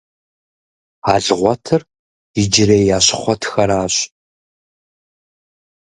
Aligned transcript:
Алгъуэтыр 1.13 1.81
иджырей 2.41 2.85
Ащхъуэтхэращ. 2.97 3.95